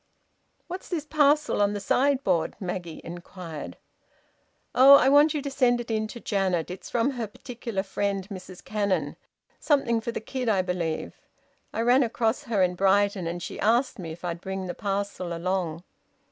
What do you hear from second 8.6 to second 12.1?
Cannon something for the kid, I believe. I ran